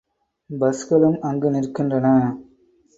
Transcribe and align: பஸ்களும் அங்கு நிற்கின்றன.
பஸ்களும் 0.49 1.19
அங்கு 1.19 1.49
நிற்கின்றன. 1.51 2.07